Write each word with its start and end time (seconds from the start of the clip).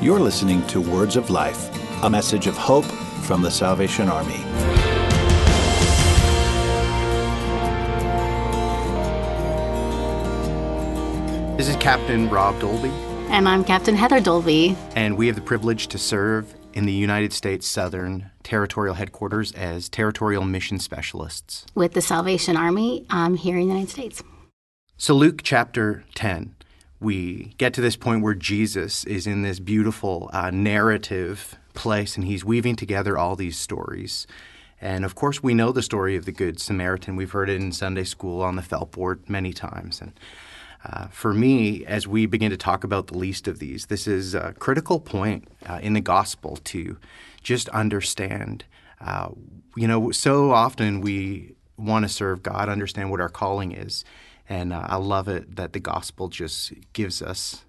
You're 0.00 0.20
listening 0.20 0.64
to 0.68 0.80
Words 0.80 1.16
of 1.16 1.30
Life, 1.30 1.70
a 2.04 2.10
message 2.10 2.46
of 2.46 2.56
hope 2.56 2.84
from 2.84 3.42
the 3.42 3.50
Salvation 3.50 4.08
Army. 4.08 4.42
This 11.56 11.68
is 11.68 11.76
Captain 11.76 12.28
Rob 12.28 12.60
Dolby, 12.60 12.90
And 13.30 13.48
I'm 13.48 13.64
Captain 13.64 13.94
Heather 13.96 14.20
Dolby. 14.20 14.76
and 14.94 15.16
we 15.16 15.26
have 15.26 15.34
the 15.36 15.40
privilege 15.42 15.86
to 15.88 15.96
serve 15.98 16.54
in 16.74 16.84
the 16.84 16.92
United 16.92 17.32
States 17.32 17.66
Southern 17.66 18.30
Territorial 18.42 18.94
Headquarters 18.94 19.52
as 19.52 19.88
Territorial 19.88 20.44
Mission 20.44 20.78
Specialists. 20.78 21.64
with 21.74 21.94
the 21.94 22.02
Salvation 22.02 22.58
Army 22.58 23.06
um, 23.08 23.36
here 23.36 23.56
in 23.56 23.62
the 23.62 23.68
United 23.68 23.88
States. 23.90 24.22
So, 24.98 25.14
Luke 25.14 25.40
chapter 25.42 26.04
10, 26.14 26.54
we 27.00 27.54
get 27.58 27.74
to 27.74 27.80
this 27.80 27.96
point 27.96 28.22
where 28.22 28.34
Jesus 28.34 29.04
is 29.04 29.26
in 29.26 29.42
this 29.42 29.60
beautiful 29.60 30.30
uh, 30.32 30.50
narrative 30.50 31.58
place 31.74 32.16
and 32.16 32.24
he's 32.24 32.44
weaving 32.44 32.76
together 32.76 33.18
all 33.18 33.36
these 33.36 33.58
stories. 33.58 34.26
And 34.80 35.04
of 35.04 35.14
course, 35.14 35.42
we 35.42 35.54
know 35.54 35.72
the 35.72 35.82
story 35.82 36.16
of 36.16 36.24
the 36.24 36.32
Good 36.32 36.60
Samaritan. 36.60 37.16
We've 37.16 37.30
heard 37.30 37.48
it 37.48 37.60
in 37.60 37.72
Sunday 37.72 38.04
school 38.04 38.42
on 38.42 38.56
the 38.56 38.62
felt 38.62 38.92
board 38.92 39.28
many 39.28 39.52
times. 39.52 40.00
And 40.00 40.12
uh, 40.84 41.06
for 41.08 41.32
me, 41.32 41.84
as 41.86 42.06
we 42.06 42.26
begin 42.26 42.50
to 42.50 42.56
talk 42.56 42.84
about 42.84 43.06
the 43.08 43.18
least 43.18 43.48
of 43.48 43.58
these, 43.58 43.86
this 43.86 44.06
is 44.06 44.34
a 44.34 44.54
critical 44.58 45.00
point 45.00 45.48
uh, 45.66 45.80
in 45.82 45.94
the 45.94 46.00
gospel 46.00 46.56
to 46.64 46.98
just 47.42 47.68
understand. 47.70 48.64
Uh, 49.00 49.30
you 49.76 49.88
know, 49.88 50.10
so 50.10 50.52
often 50.52 51.00
we 51.00 51.54
want 51.76 52.04
to 52.04 52.08
serve 52.08 52.42
God, 52.42 52.68
understand 52.68 53.10
what 53.10 53.20
our 53.20 53.28
calling 53.28 53.72
is. 53.72 54.04
And 54.48 54.72
uh, 54.72 54.84
I 54.86 54.96
love 54.96 55.28
it 55.28 55.56
that 55.56 55.72
the 55.72 55.80
gospel 55.80 56.28
just 56.28 56.72
gives 56.92 57.20
us 57.20 57.64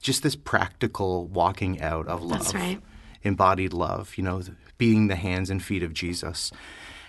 just 0.00 0.22
this 0.22 0.36
practical 0.36 1.26
walking 1.26 1.80
out 1.80 2.06
of 2.06 2.22
love, 2.22 2.40
That's 2.40 2.54
right. 2.54 2.80
embodied 3.22 3.72
love, 3.72 4.16
you 4.16 4.24
know, 4.24 4.42
being 4.78 5.08
the 5.08 5.16
hands 5.16 5.50
and 5.50 5.62
feet 5.62 5.82
of 5.82 5.92
Jesus. 5.94 6.52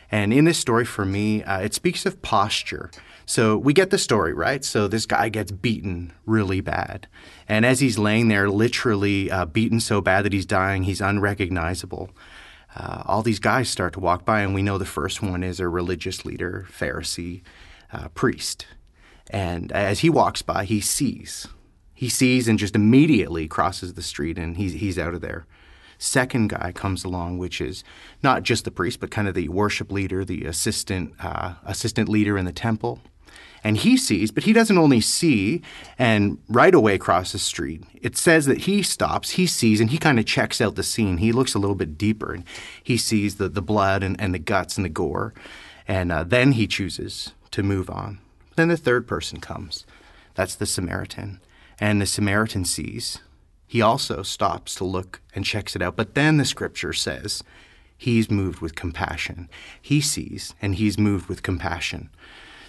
And 0.09 0.31
in 0.31 0.45
this 0.45 0.57
story, 0.57 0.85
for 0.85 1.05
me, 1.05 1.43
uh, 1.43 1.59
it 1.59 1.73
speaks 1.73 2.05
of 2.05 2.21
posture. 2.21 2.89
So 3.25 3.57
we 3.57 3.73
get 3.73 3.89
the 3.89 3.97
story, 3.97 4.33
right? 4.33 4.63
So 4.63 4.87
this 4.87 5.05
guy 5.05 5.27
gets 5.27 5.51
beaten 5.51 6.13
really 6.25 6.61
bad. 6.61 7.07
And 7.47 7.65
as 7.65 7.81
he's 7.81 7.99
laying 7.99 8.29
there, 8.29 8.49
literally 8.49 9.29
uh, 9.29 9.45
beaten 9.45 9.81
so 9.81 9.99
bad 9.99 10.23
that 10.23 10.31
he's 10.31 10.45
dying, 10.45 10.83
he's 10.83 11.01
unrecognizable. 11.01 12.09
Uh, 12.73 13.03
all 13.05 13.21
these 13.21 13.39
guys 13.39 13.69
start 13.69 13.93
to 13.93 13.99
walk 13.99 14.23
by, 14.23 14.41
and 14.41 14.53
we 14.53 14.61
know 14.61 14.77
the 14.77 14.85
first 14.85 15.21
one 15.21 15.43
is 15.43 15.59
a 15.59 15.67
religious 15.67 16.23
leader, 16.25 16.67
Pharisee, 16.71 17.41
uh, 17.91 18.07
priest. 18.09 18.65
And 19.29 19.71
as 19.71 19.99
he 19.99 20.09
walks 20.09 20.41
by, 20.41 20.65
he 20.65 20.79
sees. 20.79 21.47
He 21.93 22.09
sees 22.09 22.47
and 22.47 22.59
just 22.59 22.75
immediately 22.75 23.47
crosses 23.47 23.93
the 23.93 24.01
street, 24.01 24.37
and 24.37 24.57
he's, 24.57 24.73
he's 24.73 24.99
out 24.99 25.13
of 25.13 25.21
there 25.21 25.45
second 25.97 26.49
guy 26.49 26.71
comes 26.71 27.03
along, 27.03 27.37
which 27.37 27.61
is 27.61 27.83
not 28.23 28.43
just 28.43 28.65
the 28.65 28.71
priest, 28.71 28.99
but 28.99 29.11
kind 29.11 29.27
of 29.27 29.33
the 29.33 29.49
worship 29.49 29.91
leader, 29.91 30.23
the 30.23 30.45
assistant 30.45 31.13
uh, 31.19 31.55
assistant 31.65 32.09
leader 32.09 32.37
in 32.37 32.45
the 32.45 32.51
temple. 32.51 32.99
And 33.63 33.77
he 33.77 33.97
sees, 33.97 34.31
but 34.31 34.43
he 34.43 34.53
doesn't 34.53 34.77
only 34.77 35.01
see 35.01 35.61
and 35.97 36.37
right 36.47 36.73
away 36.73 36.97
cross 36.97 37.31
the 37.31 37.39
street. 37.39 37.83
It 38.01 38.15
says 38.15 38.45
that 38.45 38.59
he 38.59 38.83
stops, 38.83 39.31
he 39.31 39.47
sees, 39.47 39.81
and 39.81 39.89
he 39.89 39.97
kind 39.97 40.19
of 40.19 40.25
checks 40.25 40.61
out 40.61 40.75
the 40.75 40.83
scene. 40.83 41.17
He 41.17 41.31
looks 41.31 41.55
a 41.55 41.59
little 41.59 41.75
bit 41.75 41.97
deeper 41.97 42.33
and 42.33 42.43
he 42.81 42.97
sees 42.97 43.35
the, 43.37 43.49
the 43.49 43.61
blood 43.61 44.03
and, 44.03 44.19
and 44.21 44.33
the 44.33 44.39
guts 44.39 44.77
and 44.77 44.85
the 44.85 44.89
gore. 44.89 45.33
And 45.87 46.11
uh, 46.11 46.23
then 46.23 46.53
he 46.53 46.67
chooses 46.67 47.33
to 47.51 47.63
move 47.63 47.89
on. 47.89 48.19
Then 48.57 48.67
the 48.67 48.75
third 48.75 49.07
person 49.07 49.39
comes. 49.39 49.85
That's 50.35 50.55
the 50.55 50.65
Samaritan. 50.65 51.39
And 51.79 52.01
the 52.01 52.07
Samaritan 52.07 52.65
sees, 52.65 53.19
he 53.67 53.81
also 53.81 54.23
stops 54.23 54.73
to 54.75 54.83
look 54.83 55.21
and 55.35 55.45
checks 55.45 55.75
it 55.75 55.81
out. 55.81 55.95
But 55.95 56.15
then 56.15 56.37
the 56.37 56.45
scripture 56.45 56.91
says 56.91 57.43
he's 57.95 58.31
moved 58.31 58.59
with 58.59 58.75
compassion. 58.75 59.47
He 59.79 60.01
sees 60.01 60.55
and 60.59 60.75
he's 60.75 60.97
moved 60.97 61.29
with 61.29 61.43
compassion. 61.43 62.09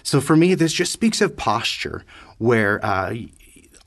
So 0.03 0.21
for 0.21 0.37
me, 0.37 0.54
this 0.54 0.75
just 0.75 0.93
speaks 0.93 1.21
of 1.22 1.37
posture 1.37 2.04
where 2.37 2.84
uh, 2.84 3.15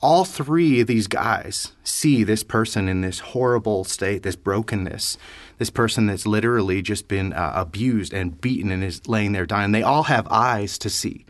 all 0.00 0.24
three 0.24 0.80
of 0.80 0.88
these 0.88 1.06
guys 1.06 1.72
see 1.84 2.24
this 2.24 2.42
person 2.42 2.88
in 2.88 3.02
this 3.02 3.20
horrible 3.20 3.84
state, 3.84 4.24
this 4.24 4.36
brokenness, 4.36 5.16
this 5.58 5.70
person 5.70 6.06
that's 6.06 6.26
literally 6.26 6.82
just 6.82 7.06
been 7.06 7.32
uh, 7.32 7.52
abused 7.54 8.12
and 8.12 8.40
beaten 8.40 8.72
and 8.72 8.82
is 8.82 9.06
laying 9.06 9.30
there 9.30 9.46
dying. 9.46 9.70
They 9.70 9.84
all 9.84 10.04
have 10.04 10.26
eyes 10.28 10.78
to 10.78 10.90
see, 10.90 11.26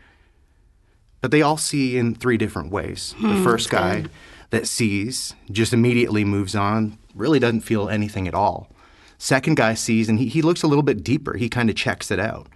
but 1.23 1.31
they 1.31 1.41
all 1.41 1.55
see 1.55 1.97
in 1.97 2.13
three 2.13 2.35
different 2.35 2.69
ways. 2.69 3.15
the 3.21 3.41
first 3.45 3.69
guy 3.69 4.03
that 4.49 4.67
sees 4.67 5.33
just 5.49 5.71
immediately 5.71 6.25
moves 6.25 6.53
on, 6.53 6.97
really 7.15 7.39
doesn't 7.39 7.61
feel 7.61 7.87
anything 7.87 8.27
at 8.27 8.33
all. 8.33 8.69
Second 9.17 9.55
guy 9.55 9.73
sees 9.73 10.09
and 10.09 10.19
he, 10.19 10.27
he 10.27 10.41
looks 10.41 10.63
a 10.63 10.67
little 10.67 10.83
bit 10.83 11.01
deeper. 11.01 11.37
He 11.37 11.47
kind 11.47 11.69
of 11.69 11.77
checks 11.77 12.11
it 12.11 12.19
out. 12.19 12.47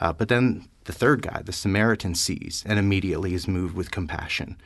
Uh, 0.00 0.14
but 0.14 0.30
then 0.30 0.66
the 0.84 0.92
third 0.94 1.20
guy, 1.20 1.42
the 1.44 1.52
Samaritan, 1.52 2.14
sees 2.14 2.64
and 2.66 2.78
immediately 2.78 3.34
is 3.34 3.46
moved 3.46 3.76
with 3.76 3.90
compassion. 3.90 4.56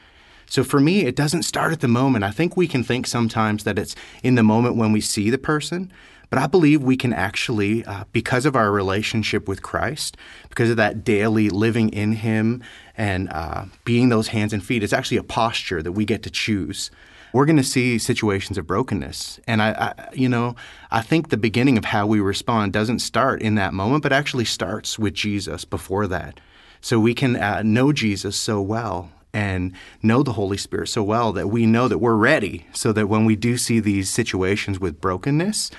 So 0.47 0.63
for 0.63 0.79
me, 0.79 1.01
it 1.01 1.17
doesn't 1.17 1.43
start 1.43 1.73
at 1.73 1.81
the 1.81 1.89
moment. 1.89 2.23
I 2.23 2.31
think 2.31 2.57
we 2.57 2.69
can 2.69 2.85
think 2.85 3.09
sometimes 3.09 3.65
that 3.65 3.77
it's 3.77 3.97
in 4.23 4.37
the 4.37 4.45
moment 4.45 4.77
when 4.77 4.93
we 4.93 5.01
see 5.01 5.31
the 5.31 5.37
person, 5.37 5.93
but 6.31 6.39
I 6.39 6.47
believe 6.47 6.83
we 6.83 6.97
can 6.97 7.13
actually, 7.13 7.85
uh, 7.85 8.05
because 8.13 8.45
of 8.47 8.55
our 8.55 8.71
relationship 8.71 9.49
with 9.49 9.63
Christ, 9.63 10.17
because 10.49 10.71
of 10.71 10.77
that 10.77 11.05
daily 11.05 11.49
living 11.49 11.89
in 11.91 12.13
Him 12.13 12.63
and 12.97 13.29
uh, 13.31 13.65
being 13.85 14.09
those 14.09 14.29
hands 14.29 14.53
and 14.53 14.65
feet, 14.65 14.83
it's 14.83 14.93
actually 14.93 15.17
a 15.17 15.23
posture 15.23 15.83
that 15.83 15.93
we 15.93 16.05
get 16.05 16.23
to 16.25 16.31
choose. 16.31 16.91
We're 17.33 17.47
going 17.47 17.57
to 17.57 17.63
see 17.63 17.99
situations 17.99 18.57
of 18.57 18.67
brokenness, 18.67 19.39
and 19.47 19.61
I, 19.61 19.71
I, 19.71 20.09
you 20.15 20.29
know, 20.29 20.57
I 20.91 21.03
think 21.03 21.29
the 21.29 21.37
beginning 21.37 21.77
of 21.77 21.85
how 21.85 22.07
we 22.07 22.21
respond 22.21 22.73
doesn't 22.73 23.01
start 23.01 23.43
in 23.43 23.55
that 23.57 23.75
moment, 23.75 24.03
but 24.03 24.13
actually 24.13 24.47
starts 24.47 24.99
with 24.99 25.13
Jesus 25.13 25.67
before 25.67 26.07
that. 26.07 26.41
So 26.81 26.99
we 26.99 27.13
can 27.13 27.37
uh, 27.37 27.63
know 27.63 27.93
Jesus 27.93 28.37
so 28.37 28.63
well 28.63 29.11
and 29.35 29.75
know 30.03 30.23
the 30.23 30.33
Holy 30.33 30.57
Spirit 30.57 30.89
so 30.89 31.03
well 31.03 31.33
that 31.35 31.49
we 31.49 31.67
know 31.67 31.87
that 31.87 31.99
we're 31.99 32.15
ready, 32.15 32.67
so 32.73 32.93
that 32.93 33.09
when 33.09 33.27
we 33.27 33.37
do 33.37 33.59
see 33.59 33.79
these 33.79 34.09
situations 34.09 34.81
with 34.81 35.01
brokenness, 35.01 35.71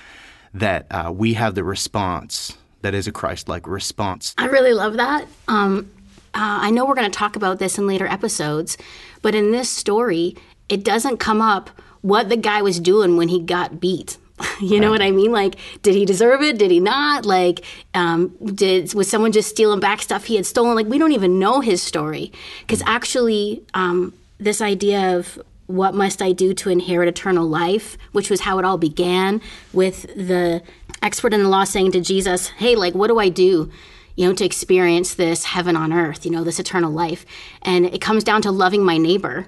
that 0.54 0.88
uh, 0.92 1.12
we 1.14 1.34
have 1.34 1.56
the 1.56 1.64
response 1.64 2.58
that 2.82 2.94
is 2.94 3.08
a 3.08 3.12
Christ-like 3.12 3.68
response. 3.68 4.34
I 4.38 4.46
really 4.46 4.74
love 4.74 4.94
that. 4.94 5.28
Um, 5.48 5.92
uh, 6.34 6.60
I 6.62 6.72
know 6.72 6.86
we're 6.86 6.96
going 6.96 7.10
to 7.10 7.18
talk 7.18 7.36
about 7.36 7.60
this 7.60 7.78
in 7.78 7.88
later 7.88 8.08
episodes, 8.08 8.78
but 9.22 9.36
in 9.36 9.52
this 9.52 9.70
story, 9.70 10.36
it 10.70 10.84
doesn't 10.84 11.18
come 11.18 11.42
up 11.42 11.70
what 12.02 12.30
the 12.30 12.38
guy 12.38 12.62
was 12.62 12.80
doing 12.80 13.18
when 13.18 13.28
he 13.28 13.40
got 13.40 13.80
beat. 13.80 14.18
You 14.62 14.80
know 14.82 14.90
what 14.90 15.02
I 15.02 15.12
mean? 15.12 15.32
Like, 15.32 15.56
did 15.84 15.96
he 15.96 16.04
deserve 16.06 16.42
it? 16.42 16.58
Did 16.58 16.70
he 16.70 16.82
not? 16.82 17.26
Like, 17.26 17.62
um, 17.94 18.36
did 18.44 18.94
was 18.94 19.10
someone 19.10 19.32
just 19.32 19.50
stealing 19.50 19.80
back 19.80 20.02
stuff 20.02 20.26
he 20.26 20.36
had 20.36 20.46
stolen? 20.46 20.76
Like, 20.76 20.88
we 20.88 20.98
don't 20.98 21.14
even 21.14 21.40
know 21.40 21.62
his 21.62 21.82
story 21.82 22.32
because 22.62 22.82
actually, 22.86 23.64
um, 23.74 24.14
this 24.38 24.62
idea 24.62 25.18
of 25.18 25.40
what 25.70 25.94
must 25.94 26.20
I 26.20 26.32
do 26.32 26.52
to 26.56 26.72
inherit 26.72 27.08
eternal 27.08 27.48
life, 27.48 27.96
which 28.12 28.32
was 28.32 28.42
how 28.42 28.58
it 28.58 28.66
all 28.66 28.80
began 28.80 29.40
with 29.72 30.02
the 30.16 30.64
expert 31.04 31.32
in 31.32 31.44
the 31.44 31.50
law 31.50 31.64
saying 31.64 31.92
to 31.92 32.02
Jesus, 32.02 32.48
"Hey, 32.48 32.76
like, 32.76 32.96
what 32.96 33.08
do 33.08 33.20
I 33.20 33.30
do?" 33.30 33.70
you 34.16 34.28
know, 34.28 34.34
to 34.34 34.44
experience 34.44 35.14
this 35.14 35.46
heaven 35.46 35.78
on 35.78 35.94
earth, 35.94 36.26
you 36.26 36.32
know, 36.32 36.44
this 36.44 36.60
eternal 36.60 36.92
life. 36.92 37.26
And 37.62 37.86
it 37.86 38.02
comes 38.02 38.26
down 38.26 38.42
to 38.42 38.52
loving 38.52 38.84
my 38.84 38.98
neighbor, 38.98 39.48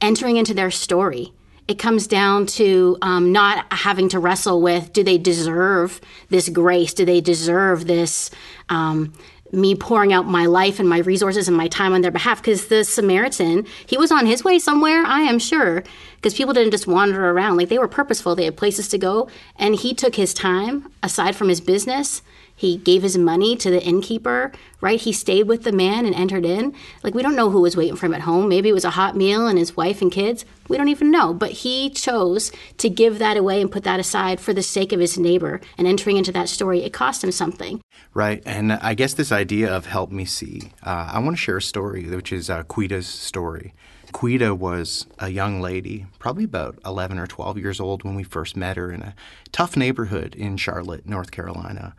entering 0.00 0.36
into 0.36 0.54
their 0.54 0.70
story. 0.70 1.32
It 1.66 1.80
comes 1.80 2.06
down 2.06 2.46
to 2.58 2.96
um, 3.02 3.32
not 3.32 3.72
having 3.72 4.08
to 4.10 4.20
wrestle 4.20 4.60
with 4.60 4.92
do 4.92 5.02
they 5.02 5.18
deserve 5.18 6.00
this 6.28 6.48
grace? 6.48 6.94
Do 6.94 7.04
they 7.04 7.20
deserve 7.20 7.88
this? 7.88 8.30
Um, 8.68 9.14
me 9.52 9.74
pouring 9.74 10.12
out 10.12 10.26
my 10.26 10.46
life 10.46 10.80
and 10.80 10.88
my 10.88 10.98
resources 10.98 11.46
and 11.46 11.56
my 11.56 11.68
time 11.68 11.92
on 11.92 12.00
their 12.00 12.10
behalf 12.10 12.40
because 12.40 12.66
the 12.68 12.82
Samaritan, 12.84 13.66
he 13.86 13.98
was 13.98 14.10
on 14.10 14.26
his 14.26 14.42
way 14.42 14.58
somewhere, 14.58 15.04
I 15.04 15.20
am 15.20 15.38
sure, 15.38 15.84
because 16.22 16.34
people 16.34 16.54
didn't 16.54 16.70
just 16.70 16.86
wander 16.86 17.30
around. 17.30 17.56
Like 17.56 17.68
they 17.68 17.80
were 17.80 17.88
purposeful, 17.88 18.36
they 18.36 18.44
had 18.44 18.56
places 18.56 18.86
to 18.90 18.98
go. 18.98 19.28
And 19.56 19.74
he 19.74 19.92
took 19.92 20.14
his 20.14 20.32
time 20.32 20.88
aside 21.02 21.34
from 21.34 21.48
his 21.48 21.60
business. 21.60 22.22
He 22.54 22.76
gave 22.76 23.02
his 23.02 23.18
money 23.18 23.56
to 23.56 23.70
the 23.70 23.82
innkeeper, 23.82 24.52
right? 24.80 25.00
He 25.00 25.12
stayed 25.12 25.48
with 25.48 25.64
the 25.64 25.72
man 25.72 26.06
and 26.06 26.14
entered 26.14 26.44
in. 26.44 26.76
Like, 27.02 27.12
we 27.12 27.22
don't 27.22 27.34
know 27.34 27.50
who 27.50 27.62
was 27.62 27.76
waiting 27.76 27.96
for 27.96 28.06
him 28.06 28.14
at 28.14 28.20
home. 28.20 28.48
Maybe 28.48 28.68
it 28.68 28.74
was 28.74 28.84
a 28.84 28.90
hot 28.90 29.16
meal 29.16 29.48
and 29.48 29.58
his 29.58 29.76
wife 29.76 30.00
and 30.00 30.12
kids. 30.12 30.44
We 30.68 30.76
don't 30.76 30.88
even 30.88 31.10
know. 31.10 31.34
But 31.34 31.50
he 31.50 31.90
chose 31.90 32.52
to 32.78 32.88
give 32.88 33.18
that 33.18 33.36
away 33.36 33.60
and 33.60 33.72
put 33.72 33.82
that 33.82 33.98
aside 33.98 34.38
for 34.38 34.52
the 34.52 34.62
sake 34.62 34.92
of 34.92 35.00
his 35.00 35.18
neighbor. 35.18 35.60
And 35.76 35.88
entering 35.88 36.18
into 36.18 36.30
that 36.32 36.48
story, 36.48 36.84
it 36.84 36.92
cost 36.92 37.24
him 37.24 37.32
something. 37.32 37.80
Right. 38.14 38.40
And 38.46 38.74
I 38.74 38.94
guess 38.94 39.14
this 39.14 39.32
idea 39.32 39.74
of 39.74 39.86
help 39.86 40.12
me 40.12 40.24
see, 40.24 40.70
uh, 40.84 41.10
I 41.12 41.18
want 41.18 41.36
to 41.36 41.42
share 41.42 41.56
a 41.56 41.62
story, 41.62 42.04
which 42.04 42.32
is 42.32 42.48
uh, 42.48 42.62
Quita's 42.64 43.08
story. 43.08 43.74
Quita 44.12 44.54
was 44.54 45.06
a 45.18 45.28
young 45.28 45.60
lady, 45.60 46.06
probably 46.18 46.44
about 46.44 46.78
11 46.84 47.18
or 47.18 47.26
12 47.26 47.58
years 47.58 47.80
old 47.80 48.04
when 48.04 48.14
we 48.14 48.22
first 48.22 48.56
met 48.56 48.76
her 48.76 48.92
in 48.92 49.02
a 49.02 49.14
tough 49.50 49.76
neighborhood 49.76 50.34
in 50.34 50.56
Charlotte, 50.56 51.06
North 51.06 51.30
Carolina. 51.30 51.94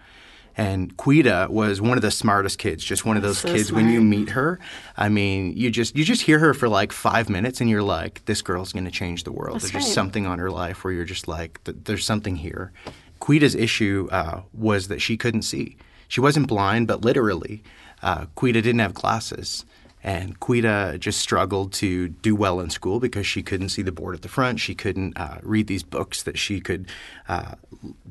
And 0.56 0.95
Quita 0.98 1.48
was 1.50 1.81
one 1.81 1.98
of 1.98 2.04
the 2.04 2.12
smartest 2.12 2.60
kids, 2.60 2.83
just 2.83 3.06
one 3.06 3.18
of 3.18 3.24
those 3.24 3.39
So 3.39 3.51
kids 3.51 3.71
when 3.71 3.89
you 3.89 4.01
meet 4.01 4.30
her. 4.30 4.60
I 4.95 5.10
mean, 5.10 5.57
you 5.57 5.71
just 5.71 5.95
you 5.95 6.04
just 6.04 6.21
hear 6.21 6.38
her 6.38 6.54
for 6.54 6.69
like 6.69 6.92
five 6.92 7.27
minutes 7.27 7.60
and 7.60 7.69
you're 7.69 7.81
like, 7.81 8.24
this 8.25 8.44
girl's 8.44 8.71
going 8.71 8.86
to 8.86 8.92
change 8.92 9.24
the 9.24 9.31
world. 9.31 9.56
That's 9.56 9.71
There's 9.71 9.86
just 9.86 9.95
something 9.95 10.27
on 10.27 10.38
her 10.38 10.51
life 10.51 10.83
where 10.83 10.94
you're 10.94 11.06
just 11.06 11.27
like, 11.27 11.60
there's 11.63 12.06
something 12.06 12.36
here. 12.36 12.71
Quita's 13.19 13.56
issue 13.56 14.07
uh, 14.12 14.42
was 14.54 14.89
that 14.89 15.01
she 15.01 15.18
couldn't 15.18 15.42
see. 15.42 15.75
She 16.07 16.21
wasn't 16.21 16.48
blind, 16.48 16.88
but 16.88 17.01
literally, 17.01 17.63
uh, 18.04 18.25
Quita 18.36 18.62
didn't 18.62 18.80
have 18.80 18.94
glasses. 18.94 19.65
And 20.03 20.39
Quita 20.39 20.97
just 21.00 21.19
struggled 21.19 21.71
to 21.73 22.09
do 22.09 22.35
well 22.35 22.59
in 22.59 22.69
school 22.69 23.00
because 23.00 23.25
she 23.25 23.41
couldn't 23.41 23.69
see 23.69 23.81
the 23.81 23.91
board 23.91 24.15
at 24.15 24.21
the 24.21 24.27
front. 24.27 24.59
She 24.59 24.75
couldn't 24.75 25.17
uh, 25.17 25.39
read 25.41 25.67
these 25.67 25.83
books 25.83 26.23
that 26.23 26.38
she 26.38 26.59
could. 26.59 26.88
Uh, 27.27 27.55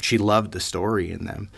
she 0.01 0.17
loved 0.17 0.53
the 0.53 0.61
story 0.61 1.11
in 1.11 1.27
them. 1.27 1.51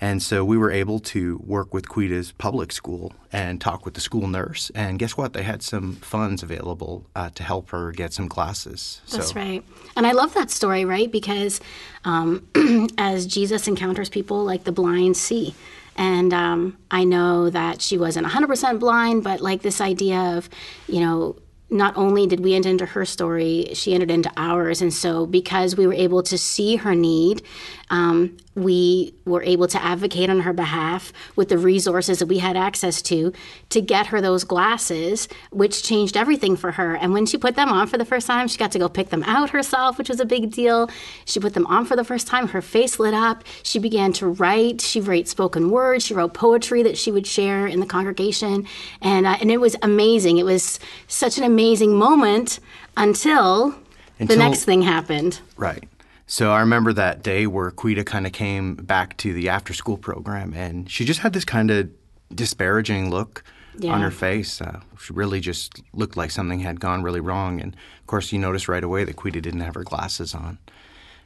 And 0.00 0.22
so 0.22 0.44
we 0.44 0.56
were 0.56 0.70
able 0.70 1.00
to 1.00 1.38
work 1.44 1.74
with 1.74 1.88
Quita's 1.88 2.30
public 2.32 2.70
school 2.70 3.12
and 3.32 3.60
talk 3.60 3.84
with 3.84 3.94
the 3.94 4.00
school 4.00 4.28
nurse. 4.28 4.70
And 4.74 4.98
guess 4.98 5.16
what? 5.16 5.32
They 5.32 5.42
had 5.42 5.60
some 5.62 5.94
funds 5.96 6.42
available 6.42 7.06
uh, 7.16 7.30
to 7.30 7.42
help 7.42 7.70
her 7.70 7.90
get 7.90 8.12
some 8.12 8.28
classes. 8.28 9.00
That's 9.10 9.30
so, 9.30 9.34
right. 9.34 9.64
And 9.96 10.06
I 10.06 10.12
love 10.12 10.34
that 10.34 10.50
story, 10.50 10.84
right? 10.84 11.10
Because 11.10 11.60
um, 12.04 12.46
as 12.98 13.26
Jesus 13.26 13.66
encounters 13.66 14.08
people 14.08 14.44
like 14.44 14.64
the 14.64 14.72
blind 14.72 15.16
see. 15.16 15.54
And 15.98 16.32
um, 16.32 16.78
I 16.90 17.04
know 17.04 17.50
that 17.50 17.82
she 17.82 17.98
wasn't 17.98 18.26
100% 18.28 18.78
blind, 18.78 19.24
but 19.24 19.40
like 19.40 19.62
this 19.62 19.80
idea 19.80 20.36
of, 20.36 20.48
you 20.86 21.00
know, 21.00 21.36
not 21.70 21.96
only 21.96 22.26
did 22.26 22.40
we 22.40 22.54
enter 22.54 22.70
into 22.70 22.86
her 22.86 23.04
story, 23.04 23.70
she 23.74 23.94
entered 23.94 24.10
into 24.10 24.32
ours. 24.36 24.80
And 24.80 24.94
so, 24.94 25.26
because 25.26 25.76
we 25.76 25.86
were 25.86 25.92
able 25.92 26.22
to 26.22 26.38
see 26.38 26.76
her 26.76 26.94
need, 26.94 27.42
um, 27.90 28.38
we 28.58 29.14
were 29.24 29.42
able 29.42 29.68
to 29.68 29.82
advocate 29.82 30.30
on 30.30 30.40
her 30.40 30.52
behalf 30.52 31.12
with 31.36 31.48
the 31.48 31.58
resources 31.58 32.18
that 32.18 32.26
we 32.26 32.38
had 32.38 32.56
access 32.56 33.00
to 33.02 33.32
to 33.70 33.80
get 33.80 34.06
her 34.06 34.20
those 34.20 34.44
glasses, 34.44 35.28
which 35.50 35.82
changed 35.82 36.16
everything 36.16 36.56
for 36.56 36.72
her. 36.72 36.96
And 36.96 37.12
when 37.12 37.26
she 37.26 37.38
put 37.38 37.56
them 37.56 37.68
on 37.70 37.86
for 37.86 37.98
the 37.98 38.04
first 38.04 38.26
time, 38.26 38.48
she 38.48 38.58
got 38.58 38.72
to 38.72 38.78
go 38.78 38.88
pick 38.88 39.10
them 39.10 39.22
out 39.24 39.50
herself, 39.50 39.98
which 39.98 40.08
was 40.08 40.20
a 40.20 40.24
big 40.24 40.50
deal. 40.50 40.90
She 41.24 41.40
put 41.40 41.54
them 41.54 41.66
on 41.66 41.84
for 41.84 41.96
the 41.96 42.04
first 42.04 42.26
time, 42.26 42.48
her 42.48 42.62
face 42.62 42.98
lit 42.98 43.14
up. 43.14 43.44
She 43.62 43.78
began 43.78 44.12
to 44.14 44.26
write. 44.26 44.80
She 44.80 45.00
wrote 45.00 45.28
spoken 45.28 45.70
words. 45.70 46.04
She 46.04 46.14
wrote 46.14 46.34
poetry 46.34 46.82
that 46.82 46.98
she 46.98 47.12
would 47.12 47.26
share 47.26 47.66
in 47.66 47.80
the 47.80 47.86
congregation. 47.86 48.66
And, 49.00 49.26
uh, 49.26 49.36
and 49.40 49.50
it 49.50 49.58
was 49.58 49.76
amazing. 49.82 50.38
It 50.38 50.44
was 50.44 50.80
such 51.06 51.38
an 51.38 51.44
amazing 51.44 51.94
moment 51.94 52.60
until, 52.96 53.74
the 54.18 54.36
next 54.36 54.64
thing 54.64 54.82
happened. 54.82 55.40
Right. 55.56 55.84
So 56.30 56.52
I 56.52 56.60
remember 56.60 56.92
that 56.92 57.22
day 57.22 57.46
where 57.46 57.70
Quita 57.70 58.04
kind 58.04 58.26
of 58.26 58.32
came 58.32 58.74
back 58.74 59.16
to 59.16 59.32
the 59.32 59.48
after 59.48 59.72
school 59.72 59.96
program 59.96 60.52
and 60.52 60.88
she 60.90 61.06
just 61.06 61.20
had 61.20 61.32
this 61.32 61.46
kind 61.46 61.70
of 61.70 61.88
disparaging 62.34 63.10
look 63.10 63.42
on 63.82 64.02
her 64.02 64.10
face. 64.10 64.60
Uh, 64.60 64.80
she 65.00 65.14
really 65.14 65.40
just 65.40 65.82
looked 65.94 66.18
like 66.18 66.30
something 66.30 66.60
had 66.60 66.80
gone 66.80 67.02
really 67.02 67.20
wrong. 67.20 67.62
And 67.62 67.74
of 67.74 68.06
course, 68.06 68.30
you 68.30 68.38
noticed 68.38 68.68
right 68.68 68.84
away 68.84 69.04
that 69.04 69.16
Quita 69.16 69.40
didn't 69.40 69.60
have 69.60 69.74
her 69.74 69.84
glasses 69.84 70.34
on. 70.34 70.58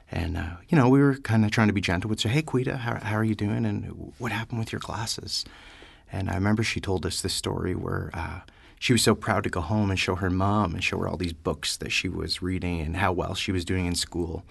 And, 0.09 0.37
uh, 0.37 0.57
you 0.69 0.79
know, 0.79 0.89
we 0.89 1.01
were 1.01 1.17
kind 1.17 1.45
of 1.45 1.51
trying 1.51 1.67
to 1.67 1.75
be 1.75 1.81
gentle 1.81 2.09
with 2.09 2.23
her. 2.23 2.29
Hey, 2.29 2.43
Quita, 2.43 2.77
how, 2.77 3.01
how 3.01 3.17
are 3.17 3.25
you 3.25 3.35
doing? 3.35 3.67
And 3.67 4.13
what 4.19 4.31
happened 4.31 4.61
with 4.61 4.71
your 4.71 4.81
glasses? 4.81 5.45
And 6.13 6.31
I 6.31 6.35
remember 6.35 6.63
she 6.63 6.79
told 6.79 7.05
us 7.07 7.23
this 7.23 7.35
story 7.35 7.75
where 7.75 8.11
uh, 8.15 8.41
she 8.79 8.93
was 8.93 9.03
so 9.03 9.17
proud 9.17 9.43
to 9.45 9.51
go 9.51 9.63
home 9.63 9.91
and 9.91 9.99
show 9.99 10.15
her 10.15 10.31
mom 10.31 10.75
and 10.75 10.85
show 10.85 10.99
her 10.99 11.09
all 11.09 11.17
these 11.17 11.33
books 11.33 11.77
that 11.79 11.91
she 11.91 12.09
was 12.09 12.41
reading 12.41 12.81
and 12.81 12.99
how 12.99 13.11
well 13.11 13.35
she 13.35 13.51
was 13.51 13.65
doing 13.65 13.87
in 13.87 13.97
school. 13.97 14.45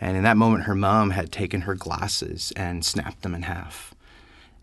And 0.00 0.16
in 0.16 0.22
that 0.22 0.36
moment, 0.36 0.64
her 0.64 0.74
mom 0.74 1.10
had 1.10 1.32
taken 1.32 1.62
her 1.62 1.74
glasses 1.74 2.52
and 2.56 2.84
snapped 2.84 3.22
them 3.22 3.34
in 3.34 3.42
half. 3.42 3.94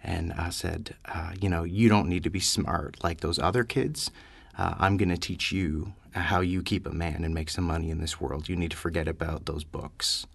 And 0.03 0.33
I 0.33 0.49
said, 0.49 0.95
uh, 1.05 1.31
You 1.39 1.49
know, 1.49 1.63
you 1.63 1.89
don't 1.89 2.07
need 2.07 2.23
to 2.23 2.29
be 2.29 2.39
smart 2.39 3.03
like 3.03 3.21
those 3.21 3.39
other 3.39 3.63
kids. 3.63 4.11
Uh, 4.57 4.75
I'm 4.77 4.97
going 4.97 5.09
to 5.09 5.17
teach 5.17 5.51
you 5.51 5.93
how 6.11 6.39
you 6.39 6.61
keep 6.61 6.85
a 6.85 6.93
man 6.93 7.23
and 7.25 7.33
make 7.33 7.49
some 7.49 7.65
money 7.65 7.89
in 7.89 7.99
this 7.99 8.21
world. 8.21 8.47
You 8.47 8.55
need 8.55 8.71
to 8.71 8.77
forget 8.77 9.07
about 9.07 9.45
those 9.45 9.63
books. 9.63 10.25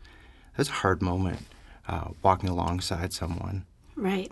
That's 0.56 0.68
a 0.68 0.72
hard 0.72 1.00
moment 1.00 1.46
uh, 1.88 2.08
walking 2.22 2.50
alongside 2.50 3.12
someone. 3.12 3.64
Right. 3.96 4.30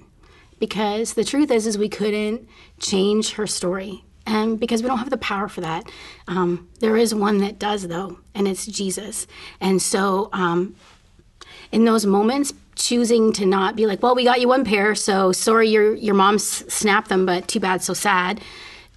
Because 0.58 1.14
the 1.14 1.24
truth 1.24 1.50
is, 1.50 1.66
is 1.66 1.78
we 1.78 1.88
couldn't 1.88 2.48
change 2.80 3.32
her 3.32 3.46
story, 3.46 4.04
and 4.28 4.60
because 4.60 4.82
we 4.82 4.88
don't 4.88 4.98
have 4.98 5.10
the 5.10 5.16
power 5.16 5.48
for 5.48 5.62
that. 5.62 5.90
Um, 6.28 6.69
there 6.80 6.96
is 6.96 7.14
one 7.14 7.38
that 7.38 7.58
does, 7.58 7.88
though, 7.88 8.19
and 8.34 8.46
it's 8.46 8.66
Jesus. 8.66 9.26
And 9.60 9.80
so, 9.80 10.28
um, 10.32 10.76
in 11.72 11.84
those 11.84 12.06
moments, 12.06 12.52
choosing 12.76 13.32
to 13.32 13.46
not 13.46 13.75
be 13.75 13.86
like, 13.86 14.02
"Well, 14.02 14.14
we 14.14 14.25
got 14.25 14.40
you 14.40 14.48
one 14.48 14.64
pair, 14.64 14.94
so 14.94 15.32
sorry, 15.32 15.69
your 15.69 15.94
your 15.94 16.14
mom 16.14 16.38
snapped 16.38 17.08
them, 17.08 17.26
but 17.26 17.48
too 17.48 17.60
bad, 17.60 17.82
so 17.82 17.94
sad." 17.94 18.40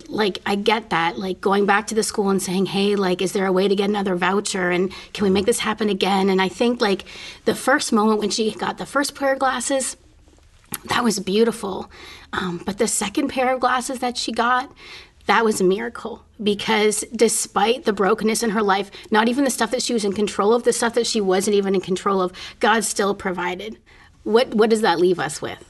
Like 0.07 0.39
I 0.45 0.55
get 0.55 0.89
that, 0.89 1.17
like 1.17 1.39
going 1.39 1.65
back 1.65 1.87
to 1.87 1.95
the 1.95 2.03
school 2.03 2.29
and 2.29 2.41
saying, 2.41 2.67
"Hey, 2.67 2.95
like, 2.95 3.21
is 3.21 3.31
there 3.31 3.45
a 3.45 3.51
way 3.51 3.67
to 3.67 3.75
get 3.75 3.89
another 3.89 4.15
voucher? 4.15 4.69
And 4.69 4.91
can 5.13 5.23
we 5.23 5.29
make 5.29 5.45
this 5.45 5.59
happen 5.59 5.89
again?" 5.89 6.29
And 6.29 6.41
I 6.41 6.49
think 6.49 6.81
like 6.81 7.05
the 7.45 7.55
first 7.55 7.93
moment 7.93 8.19
when 8.19 8.29
she 8.29 8.51
got 8.51 8.77
the 8.77 8.85
first 8.85 9.15
pair 9.15 9.33
of 9.33 9.39
glasses, 9.39 9.95
that 10.85 11.03
was 11.03 11.19
beautiful. 11.19 11.89
Um, 12.33 12.61
but 12.65 12.77
the 12.77 12.87
second 12.87 13.29
pair 13.29 13.53
of 13.53 13.59
glasses 13.59 13.99
that 13.99 14.17
she 14.17 14.31
got, 14.31 14.71
that 15.27 15.45
was 15.45 15.61
a 15.61 15.63
miracle 15.63 16.25
because 16.41 17.03
despite 17.15 17.85
the 17.85 17.93
brokenness 17.93 18.43
in 18.43 18.51
her 18.51 18.61
life, 18.61 18.91
not 19.11 19.27
even 19.27 19.43
the 19.43 19.49
stuff 19.49 19.71
that 19.71 19.81
she 19.83 19.93
was 19.93 20.05
in 20.05 20.13
control 20.13 20.53
of, 20.53 20.63
the 20.63 20.73
stuff 20.73 20.93
that 20.95 21.07
she 21.07 21.21
wasn't 21.21 21.55
even 21.55 21.75
in 21.75 21.81
control 21.81 22.21
of, 22.21 22.33
God 22.59 22.83
still 22.83 23.13
provided. 23.13 23.77
What 24.23 24.53
what 24.53 24.69
does 24.69 24.81
that 24.81 24.99
leave 24.99 25.19
us 25.19 25.41
with? 25.41 25.67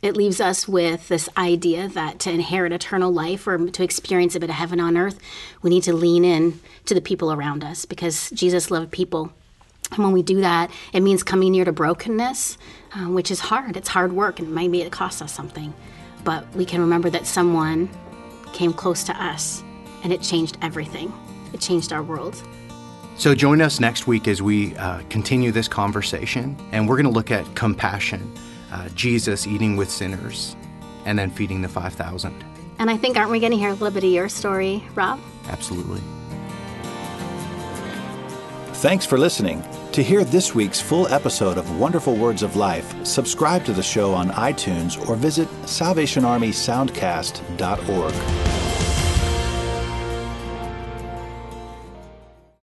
It 0.00 0.16
leaves 0.16 0.40
us 0.40 0.68
with 0.68 1.08
this 1.08 1.28
idea 1.36 1.88
that 1.88 2.20
to 2.20 2.30
inherit 2.30 2.72
eternal 2.72 3.12
life 3.12 3.48
or 3.48 3.58
to 3.58 3.82
experience 3.82 4.36
a 4.36 4.40
bit 4.40 4.50
of 4.50 4.54
heaven 4.54 4.78
on 4.78 4.96
earth, 4.96 5.18
we 5.60 5.70
need 5.70 5.82
to 5.84 5.92
lean 5.92 6.24
in 6.24 6.60
to 6.86 6.94
the 6.94 7.00
people 7.00 7.32
around 7.32 7.64
us 7.64 7.84
because 7.84 8.30
Jesus 8.30 8.70
loved 8.70 8.92
people. 8.92 9.32
And 9.90 10.04
when 10.04 10.12
we 10.12 10.22
do 10.22 10.40
that, 10.40 10.70
it 10.92 11.00
means 11.00 11.24
coming 11.24 11.50
near 11.50 11.64
to 11.64 11.72
brokenness, 11.72 12.58
uh, 12.94 13.06
which 13.06 13.30
is 13.30 13.40
hard. 13.40 13.76
It's 13.76 13.88
hard 13.88 14.12
work, 14.12 14.38
and 14.38 14.54
maybe 14.54 14.82
it 14.82 14.92
costs 14.92 15.20
us 15.20 15.32
something. 15.32 15.74
But 16.22 16.46
we 16.54 16.64
can 16.64 16.80
remember 16.80 17.10
that 17.10 17.26
someone 17.26 17.88
came 18.52 18.72
close 18.72 19.04
to 19.04 19.22
us, 19.22 19.62
and 20.02 20.12
it 20.12 20.22
changed 20.22 20.58
everything. 20.62 21.12
It 21.52 21.60
changed 21.60 21.92
our 21.92 22.02
world. 22.02 22.42
So 23.16 23.34
join 23.34 23.60
us 23.60 23.80
next 23.80 24.06
week 24.06 24.28
as 24.28 24.40
we 24.40 24.76
uh, 24.76 25.02
continue 25.10 25.50
this 25.50 25.66
conversation, 25.66 26.56
and 26.72 26.88
we're 26.88 26.96
going 26.96 27.06
to 27.06 27.12
look 27.12 27.30
at 27.30 27.52
compassion, 27.56 28.32
uh, 28.70 28.88
Jesus 28.90 29.46
eating 29.46 29.76
with 29.76 29.90
sinners, 29.90 30.54
and 31.04 31.18
then 31.18 31.30
feeding 31.30 31.62
the 31.62 31.68
5,000. 31.68 32.44
And 32.78 32.90
I 32.90 32.96
think, 32.96 33.16
aren't 33.16 33.30
we 33.30 33.40
going 33.40 33.52
to 33.52 33.58
hear 33.58 33.70
a 33.70 33.72
little 33.72 33.90
bit 33.90 34.04
of 34.04 34.10
your 34.10 34.28
story, 34.28 34.84
Rob? 34.94 35.18
Absolutely. 35.48 36.00
Thanks 38.74 39.04
for 39.04 39.18
listening. 39.18 39.64
To 39.98 40.04
hear 40.04 40.22
this 40.22 40.54
week's 40.54 40.80
full 40.80 41.08
episode 41.08 41.58
of 41.58 41.80
Wonderful 41.80 42.14
Words 42.14 42.44
of 42.44 42.54
Life, 42.54 43.04
subscribe 43.04 43.64
to 43.64 43.72
the 43.72 43.82
show 43.82 44.14
on 44.14 44.30
iTunes 44.30 44.96
or 45.08 45.16
visit 45.16 45.48
SalvationArmySoundcast.org. 45.62 48.47